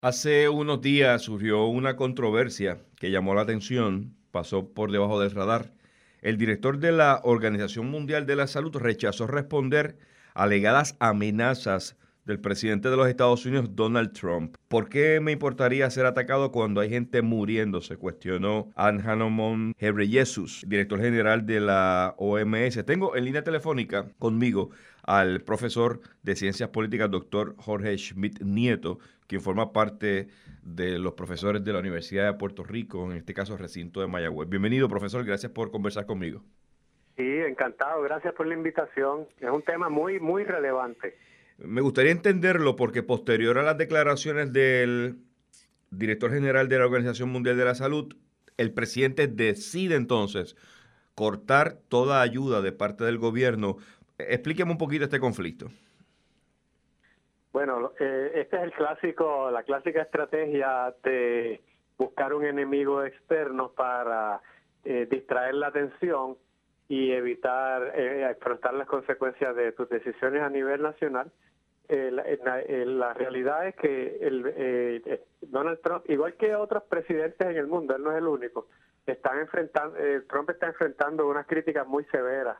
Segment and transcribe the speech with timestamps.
[0.00, 5.72] Hace unos días surgió una controversia que llamó la atención, pasó por debajo del radar.
[6.22, 9.98] El director de la Organización Mundial de la Salud rechazó responder
[10.34, 11.96] alegadas amenazas
[12.28, 14.54] del presidente de los Estados Unidos, Donald Trump.
[14.68, 17.80] ¿Por qué me importaría ser atacado cuando hay gente muriendo?
[17.80, 19.02] Se cuestionó Ann
[19.78, 22.84] Henry Jesus, director general de la OMS.
[22.84, 24.70] Tengo en línea telefónica conmigo
[25.04, 30.28] al profesor de Ciencias Políticas, doctor Jorge Schmidt Nieto, quien forma parte
[30.62, 34.50] de los profesores de la Universidad de Puerto Rico, en este caso recinto de Mayagüez.
[34.50, 36.42] Bienvenido, profesor, gracias por conversar conmigo.
[37.16, 39.26] Sí, encantado, gracias por la invitación.
[39.40, 41.16] Es un tema muy, muy relevante.
[41.58, 45.18] Me gustaría entenderlo porque posterior a las declaraciones del
[45.90, 48.14] director general de la Organización Mundial de la Salud,
[48.56, 50.56] el presidente decide entonces
[51.14, 53.78] cortar toda ayuda de parte del gobierno
[54.18, 55.68] Explíqueme un poquito este conflicto.
[57.52, 61.62] Bueno, eh, este es el clásico, la clásica estrategia de
[61.96, 64.40] buscar un enemigo externo para
[64.84, 66.36] eh, distraer la atención
[66.88, 71.30] y evitar eh, afrontar las consecuencias de tus decisiones a nivel nacional.
[71.88, 78.02] La, realidad es que el, Donald Trump, igual que otros presidentes en el mundo, él
[78.02, 78.68] no es el único,
[79.06, 79.96] están enfrentando,
[80.28, 82.58] Trump está enfrentando unas críticas muy severas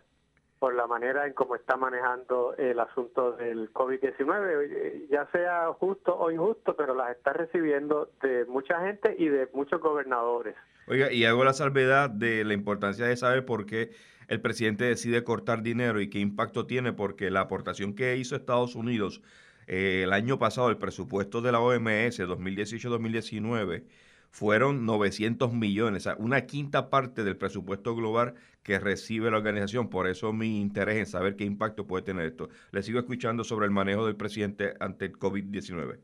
[0.59, 6.31] por la manera en cómo está manejando el asunto del COVID-19, ya sea justo o
[6.31, 10.57] injusto, pero las está recibiendo de mucha gente y de muchos gobernadores.
[10.87, 13.91] Oiga, y hago la salvedad de la importancia de saber por qué
[14.29, 18.75] el presidente decide cortar dinero y qué impacto tiene, porque la aportación que hizo Estados
[18.75, 19.23] Unidos
[19.67, 23.85] eh, el año pasado, el presupuesto de la OMS 2018-2019,
[24.31, 29.89] fueron 900 millones, o sea, una quinta parte del presupuesto global que recibe la organización.
[29.89, 32.49] Por eso mi interés en saber qué impacto puede tener esto.
[32.71, 35.99] Le sigo escuchando sobre el manejo del presidente ante el COVID-19.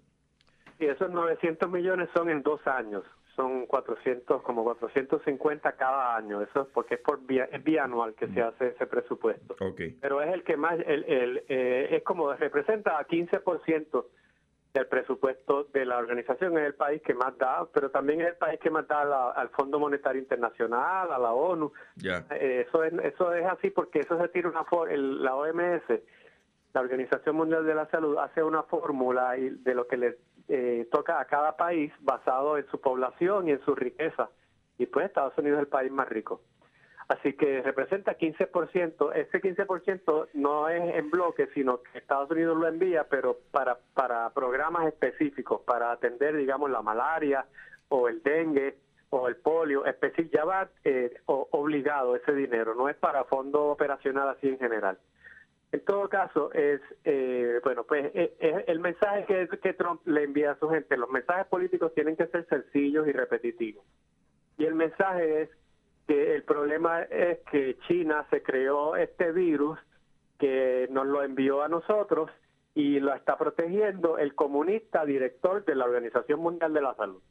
[0.80, 3.04] Y esos 900 millones son en dos años,
[3.36, 8.40] son 400, como 450 cada año, eso es porque es por es bianual que se
[8.40, 8.46] mm.
[8.46, 9.56] hace ese presupuesto.
[9.60, 9.96] Okay.
[10.00, 14.04] Pero es el que más, el, el eh, es como representa a 15%
[14.74, 18.36] del presupuesto de la organización, es el país que más da, pero también es el
[18.36, 21.72] país que más da al Fondo Monetario Internacional, a la ONU.
[22.02, 24.64] Eh, eso, es, eso es así porque eso se tira una
[24.96, 25.82] la OMS,
[26.72, 30.18] la Organización Mundial de la Salud, hace una fórmula de lo que le
[30.48, 34.28] eh, toca a cada país basado en su población y en su riqueza.
[34.76, 36.40] Y pues Estados Unidos es el país más rico.
[37.08, 39.12] Así que representa 15%.
[39.14, 44.30] Ese 15% no es en bloque, sino que Estados Unidos lo envía, pero para, para
[44.30, 47.44] programas específicos, para atender, digamos, la malaria
[47.88, 48.76] o el dengue
[49.10, 49.84] o el polio,
[50.32, 54.98] ya va eh, obligado ese dinero, no es para fondo operacional así en general.
[55.70, 60.58] En todo caso, es, eh, bueno, pues eh, el mensaje que Trump le envía a
[60.58, 63.84] su gente, los mensajes políticos tienen que ser sencillos y repetitivos.
[64.56, 65.50] Y el mensaje es
[66.06, 69.78] que el problema es que China se creó este virus
[70.38, 72.30] que nos lo envió a nosotros
[72.74, 77.22] y lo está protegiendo el comunista director de la Organización Mundial de la Salud.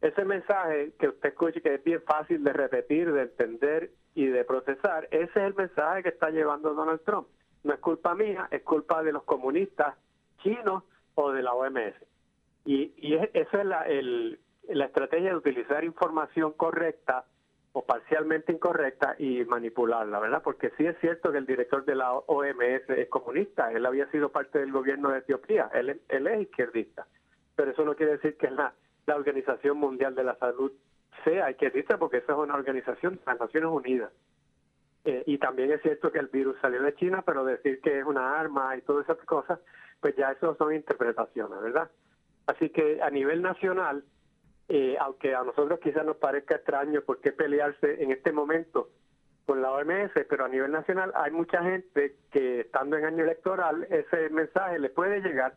[0.00, 4.44] Ese mensaje que usted escuche que es bien fácil de repetir, de entender y de
[4.44, 7.28] procesar, ese es el mensaje que está llevando Donald Trump.
[7.64, 9.96] No es culpa mía, es culpa de los comunistas
[10.42, 11.94] chinos o de la OMS.
[12.64, 13.86] Y, y eso es la,
[14.68, 17.24] la estrategia de utilizar información correcta
[17.72, 20.42] o parcialmente incorrecta y manipularla, ¿verdad?
[20.42, 24.30] Porque sí es cierto que el director de la OMS es comunista, él había sido
[24.30, 27.06] parte del gobierno de Etiopía, él, es izquierdista,
[27.54, 28.72] pero eso no quiere decir que la,
[29.06, 30.72] la Organización Mundial de la Salud
[31.24, 34.12] sea izquierdista, porque esa es una organización de las Naciones Unidas.
[35.04, 38.04] Eh, y también es cierto que el virus salió de China, pero decir que es
[38.04, 39.58] una arma y todas esas cosas,
[40.00, 41.90] pues ya eso son interpretaciones, ¿verdad?
[42.46, 44.04] Así que a nivel nacional,
[44.68, 48.90] eh, aunque a nosotros quizás nos parezca extraño por qué pelearse en este momento
[49.46, 53.86] con la OMS, pero a nivel nacional hay mucha gente que estando en año electoral
[53.88, 55.54] ese mensaje le puede llegar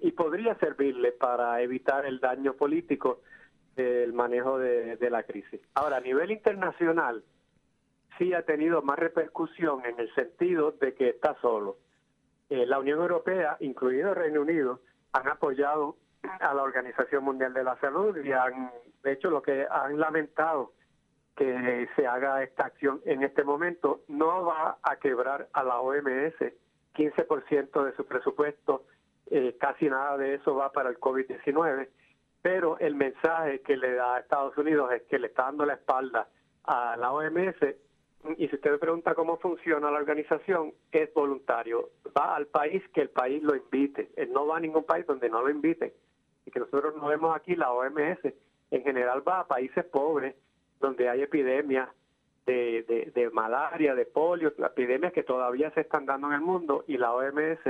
[0.00, 3.22] y podría servirle para evitar el daño político
[3.76, 5.60] del manejo de, la crisis.
[5.74, 7.24] Ahora, a nivel internacional,
[8.18, 11.78] sí ha tenido más repercusión en el sentido de que está solo.
[12.50, 14.80] Eh, la Unión Europea, incluido el Reino Unido,
[15.12, 15.96] han apoyado
[16.40, 18.70] a la Organización Mundial de la Salud y han
[19.04, 20.72] hecho lo que han lamentado
[21.36, 26.34] que se haga esta acción en este momento no va a quebrar a la OMS
[26.94, 28.84] 15% de su presupuesto
[29.30, 31.88] eh, casi nada de eso va para el COVID-19
[32.42, 35.74] pero el mensaje que le da a Estados Unidos es que le está dando la
[35.74, 36.28] espalda
[36.64, 37.56] a la OMS
[38.36, 41.90] y si usted me pregunta cómo funciona la organización, es voluntario.
[42.16, 44.10] Va al país que el país lo invite.
[44.30, 45.92] No va a ningún país donde no lo inviten
[46.48, 48.20] y que nosotros no vemos aquí, la OMS
[48.70, 50.34] en general va a países pobres
[50.80, 51.90] donde hay epidemias
[52.46, 56.96] de, de, malaria, de polio, epidemias que todavía se están dando en el mundo y
[56.96, 57.60] la OMS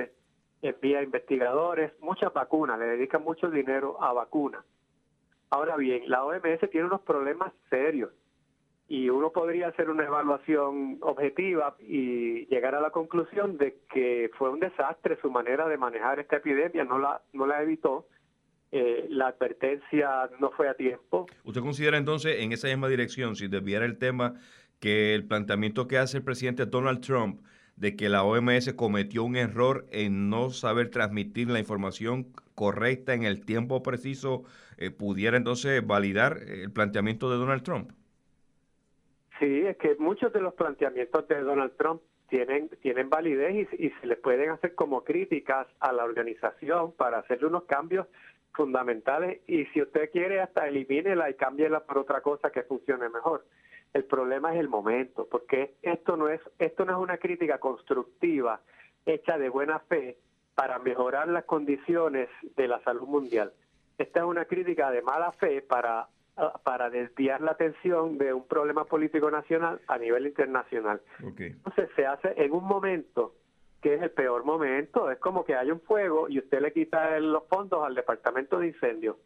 [0.63, 4.65] envía investigadores, muchas vacunas, le dedican mucho dinero a vacunas.
[5.51, 8.13] Ahora bien, la OMS tiene unos problemas serios
[8.87, 14.51] y uno podría hacer una evaluación objetiva y llegar a la conclusión de que fue
[14.51, 18.07] un desastre su manera de manejar esta epidemia, no la, no la evitó,
[19.19, 21.27] la advertencia no fue a tiempo.
[21.45, 24.35] ¿Usted considera entonces en esa misma dirección, si desviara el tema,
[24.81, 27.41] que el planteamiento que hace el presidente Donald Trump
[27.77, 33.23] de que la OMS cometió un error en no saber transmitir la información correcta en
[33.23, 34.45] el tiempo preciso,
[34.79, 37.93] eh, pudiera entonces validar el planteamiento de Donald Trump?
[39.39, 43.91] Sí, es que muchos de los planteamientos de Donald Trump tienen, tienen validez y, y
[44.01, 48.09] se les pueden hacer como críticas a la organización para hacerle unos cambios
[48.59, 53.45] fundamentales y si usted quiere hasta elimínela y cámbiela por otra cosa que funcione mejor.
[53.95, 58.61] El problema es el momento, porque esto no es esto no es una crítica constructiva
[59.07, 60.19] hecha de buena fe
[60.57, 63.53] para mejorar las condiciones de la salud mundial.
[63.97, 66.09] Esta es una crítica de mala fe para
[66.65, 71.01] para desviar la atención de un problema político nacional a nivel internacional.
[71.21, 73.35] Entonces se hace en un momento
[73.81, 77.19] que es el peor momento, es como que hay un fuego y usted le quita
[77.21, 79.17] los fondos al departamento de incendios.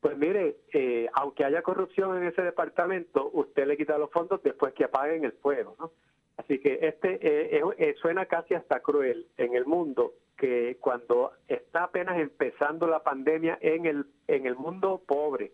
[0.00, 4.74] Pues mire, eh, aunque haya corrupción en ese departamento, usted le quita los fondos después
[4.74, 5.92] que apaguen el fuego, ¿no?
[6.36, 11.84] Así que este eh, eh, suena casi hasta cruel en el mundo que cuando está
[11.84, 15.52] apenas empezando la pandemia en el en el mundo pobre,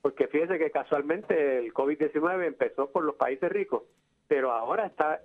[0.00, 3.84] porque fíjese que casualmente el COVID-19 empezó por los países ricos,
[4.32, 5.20] pero ahora está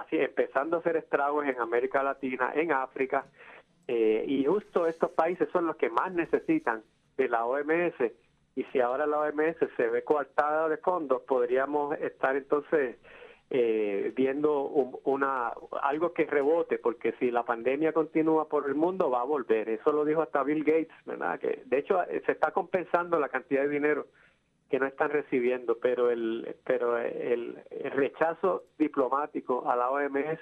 [0.00, 3.24] así empezando a hacer estragos en América Latina, en África,
[3.86, 6.82] y justo estos países son los que más necesitan
[7.16, 7.94] de la OMS
[8.56, 12.96] y si ahora la OMS se ve coartada de fondos, podríamos estar entonces
[13.50, 19.20] eh, viendo una algo que rebote, porque si la pandemia continúa por el mundo va
[19.20, 19.68] a volver.
[19.68, 21.38] Eso lo dijo hasta Bill Gates, ¿verdad?
[21.38, 24.08] Que de hecho se está compensando la cantidad de dinero
[24.72, 27.58] que no están recibiendo, pero el pero el,
[27.94, 30.40] rechazo diplomático a la OMS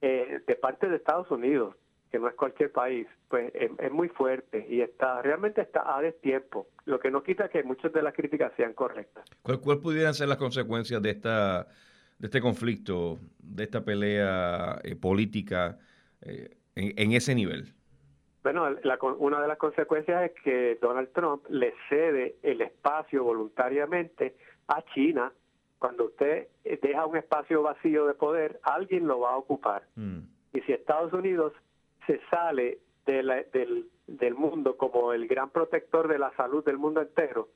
[0.00, 1.76] eh, de parte de Estados Unidos
[2.10, 6.66] que no es cualquier país, pues es, muy fuerte y está realmente está a destiempo,
[6.86, 9.24] lo que no quita que muchas de las críticas sean correctas.
[9.42, 11.68] ¿Cuál, pudieran ser las consecuencias de esta
[12.18, 15.78] de este conflicto, de esta pelea eh, política
[16.22, 17.74] eh, en, ese nivel?
[18.42, 18.66] Bueno,
[19.18, 24.36] una de las consecuencias es que Donald Trump le cede el espacio voluntariamente
[24.66, 25.32] a China.
[25.78, 29.84] Cuando usted deja un espacio vacío de poder, alguien lo va a ocupar.
[29.94, 30.20] Mm.
[30.54, 31.52] Y si Estados Unidos
[32.06, 37.48] se sale del, del mundo como el gran protector de la salud del mundo entero,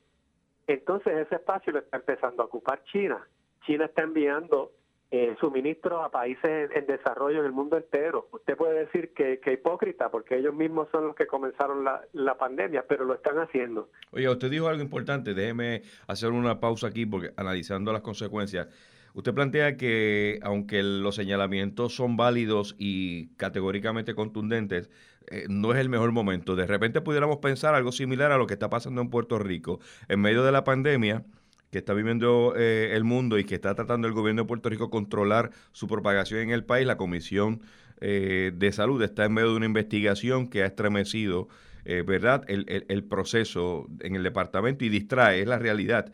[0.67, 3.27] entonces ese espacio lo está empezando a ocupar China.
[3.65, 4.73] China está enviando
[5.11, 8.29] eh, suministros a países en, desarrollo en el mundo entero.
[8.33, 12.37] Usted puede decir que, que hipócrita, porque ellos mismos son los que comenzaron la, la
[12.37, 13.89] pandemia, pero lo están haciendo.
[14.11, 18.69] Oye, usted dijo algo importante, déjeme hacer una pausa aquí, porque analizando las consecuencias,
[19.17, 24.91] Usted plantea que aunque los señalamientos son válidos y categóricamente contundentes,
[25.31, 26.55] eh, no es el mejor momento.
[26.55, 29.81] De repente pudiéramos pensar algo similar a lo que está pasando en Puerto Rico.
[30.09, 31.25] En medio de la pandemia
[31.71, 34.91] que está viviendo eh, el mundo y que está tratando el gobierno de Puerto Rico
[34.91, 37.63] controlar su propagación en el país, la Comisión
[38.01, 41.49] eh, de Salud está en medio de una investigación que ha estremecido,
[41.85, 46.13] ¿verdad?, el, el proceso en el departamento y distrae, es la realidad.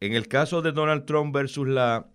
[0.00, 2.08] En el caso de Donald Trump versus la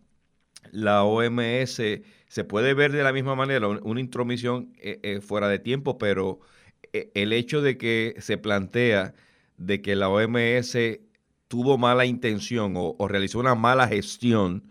[0.72, 1.82] la OMS
[2.28, 6.40] se puede ver de la misma manera, una intromisión eh, eh, fuera de tiempo, pero
[6.94, 9.14] eh, el hecho de que se plantea
[9.58, 10.76] de que la OMS
[11.54, 14.64] tuvo mala intención o, realizó una mala gestión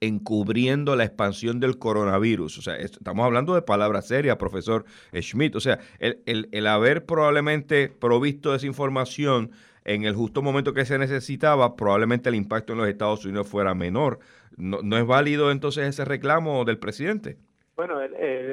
[0.00, 2.56] encubriendo la expansión del coronavirus.
[2.56, 5.54] O sea, estamos hablando de palabras serias, profesor Schmidt.
[5.54, 9.50] O sea, el, el, el haber probablemente provisto esa información
[9.84, 13.74] en el justo momento que se necesitaba, probablemente el impacto en los Estados Unidos fuera
[13.74, 14.20] menor.
[14.56, 17.36] ¿No, no es válido entonces ese reclamo del presidente?
[17.80, 17.98] Bueno,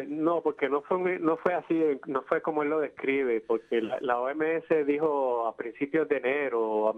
[0.07, 4.19] no, porque no fue no fue así, no fue como él lo describe, porque la,
[4.21, 6.95] OMS dijo a principios de enero,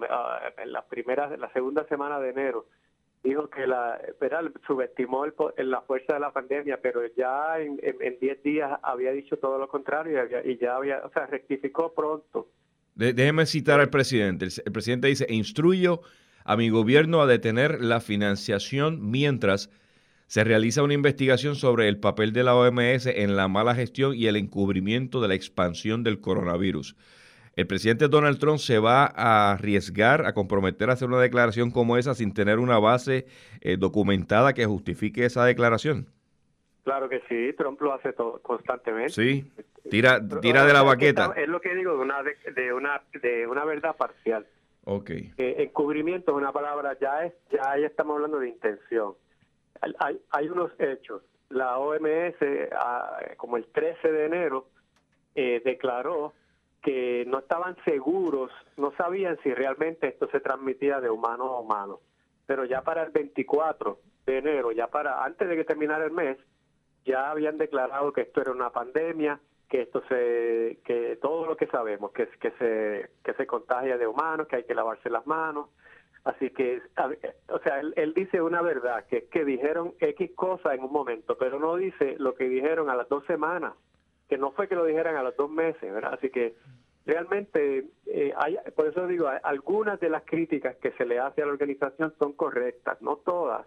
[0.57, 2.67] en la primera, la segunda semana de enero,
[3.23, 3.99] dijo que la,
[4.67, 5.25] subestimó
[5.57, 7.79] la fuerza de la pandemia, pero ya en
[8.21, 12.47] 10 días había dicho todo lo contrario y, y ya había, o sea, rectificó pronto
[12.99, 14.47] déjeme citar al presidente.
[14.65, 16.01] El, presidente dice, instruyo
[16.43, 19.69] a mi gobierno a detener la financiación mientras
[20.29, 24.27] se realiza una investigación sobre el papel de la OMS en la mala gestión y
[24.27, 26.95] el encubrimiento de la expansión del coronavirus.
[27.55, 31.97] ¿El presidente Donald Trump se va a arriesgar a comprometer a hacer una declaración como
[31.97, 33.25] esa sin tener una base
[33.61, 36.05] eh, documentada que justifique esa declaración?
[36.83, 39.13] Claro que sí, Trump lo hace todo, constantemente.
[39.13, 39.51] Sí,
[39.89, 41.33] tira, tira de la baqueta.
[41.35, 44.45] Es lo que digo de una, de una, de una verdad parcial.
[44.83, 45.09] Ok.
[45.37, 49.15] encubrimiento es una palabra, ya es ya, ya estamos hablando de intención.
[49.81, 51.23] Hay, hay unos hechos.
[51.49, 52.35] La OMS,
[52.73, 54.67] ah, como el 13 de enero,
[55.35, 56.33] eh, declaró
[56.81, 61.99] que no estaban seguros, no sabían si realmente esto se transmitía de humano a humano.
[62.45, 66.37] Pero ya para el 24 de enero, ya para antes de que terminara el mes,
[67.05, 71.67] ya habían declarado que esto era una pandemia, que esto se que todo lo que
[71.67, 75.69] sabemos que que se que se contagia de humanos, que hay que lavarse las manos.
[76.29, 76.81] Así que
[77.47, 80.91] o sea, él, él dice una verdad, que es que dijeron X cosa en un
[80.91, 83.73] momento, pero no dice lo que dijeron a las dos semanas
[84.29, 86.13] que no fue que lo dijeran a los dos meses, ¿verdad?
[86.13, 86.55] Así que
[87.05, 91.47] realmente, eh, hay, por eso digo, algunas de las críticas que se le hace a
[91.47, 93.65] la organización son correctas, no todas.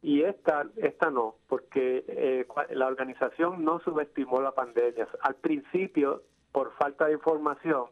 [0.00, 5.06] Y esta, esta no, porque eh, la organización no subestimó la pandemia.
[5.20, 7.84] Al principio, por falta de información,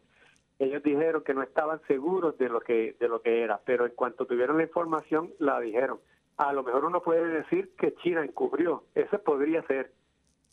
[0.61, 3.93] ellos dijeron que no estaban seguros de lo que de lo que era, pero en
[3.93, 5.99] cuanto tuvieron la información la dijeron.
[6.37, 9.93] A lo mejor uno puede decir que China encubrió, eso podría ser,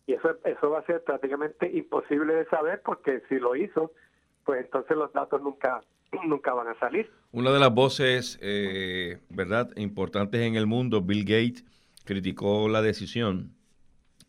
[0.06, 3.92] y eso, eso va a ser prácticamente imposible de saber porque si lo hizo,
[4.44, 5.82] pues entonces los datos nunca,
[6.26, 7.10] nunca van a salir.
[7.30, 11.64] Una de las voces, eh, ¿verdad?, importantes en el mundo, Bill Gates,
[12.06, 13.57] criticó la decisión.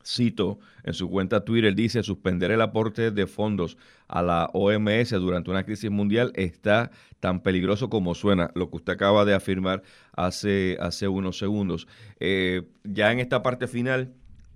[0.03, 3.77] Cito en su cuenta Twitter, dice, suspender el aporte de fondos
[4.07, 8.93] a la OMS durante una crisis mundial está tan peligroso como suena, lo que usted
[8.93, 11.87] acaba de afirmar hace, hace unos segundos.
[12.19, 14.13] Eh, ya en esta parte final,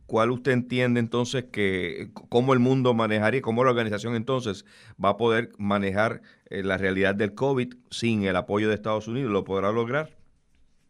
[0.07, 4.65] ¿cuál usted entiende entonces que cómo el mundo manejaría, cómo la organización entonces
[5.03, 9.31] va a poder manejar eh, la realidad del COVID sin el apoyo de Estados Unidos?
[9.31, 10.09] ¿Lo podrá lograr?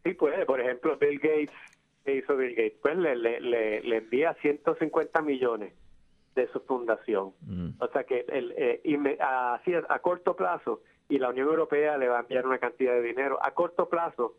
[0.04, 1.50] Sí, pues, por ejemplo, Bill Gates,
[2.04, 2.78] ¿qué hizo Bill Gates?
[2.82, 5.72] Pues le, le, le, envía 150 millones
[6.34, 7.32] de su fundación.
[7.42, 7.70] Mm.
[7.78, 12.18] O sea que el, eh, así a corto plazo, y la Unión Europea le va
[12.18, 14.36] a enviar una cantidad de dinero, a corto plazo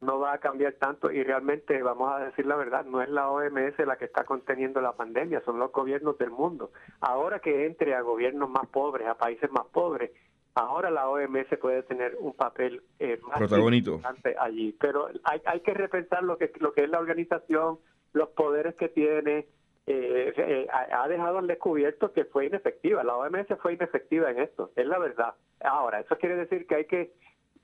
[0.00, 3.30] no va a cambiar tanto y realmente, vamos a decir la verdad, no es la
[3.30, 6.70] OMS la que está conteniendo la pandemia, son los gobiernos del mundo.
[7.00, 10.10] Ahora que entre a gobiernos más pobres, a países más pobres,
[10.56, 14.74] ahora la OMS puede tener un papel eh, más importante allí.
[14.80, 17.78] Pero hay, hay que repensar lo que, lo que es la organización,
[18.12, 19.46] los poderes que tiene.
[19.88, 23.04] Eh, eh, ha dejado al descubierto que fue inefectiva.
[23.04, 25.34] La OMS fue inefectiva en esto, es la verdad.
[25.60, 27.12] Ahora, eso quiere decir que hay que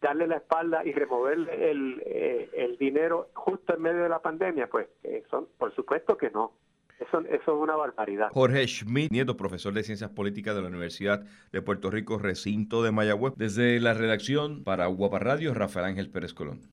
[0.01, 4.69] darle la espalda y removerle el, eh, el dinero justo en medio de la pandemia,
[4.69, 4.89] pues
[5.31, 6.53] son, por supuesto que no.
[7.03, 8.29] Eso, eso es una barbaridad.
[8.33, 12.93] Jorge Schmidt, nieto, profesor de Ciencias Políticas de la Universidad de Puerto Rico, recinto de
[12.93, 13.35] Mayagüez.
[13.37, 16.61] Desde la redacción para Guapa Radio, Rafael Ángel Pérez Colón.